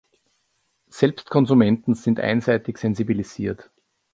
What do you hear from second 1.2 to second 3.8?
Konsumenten sind einseitig sensibilisiert.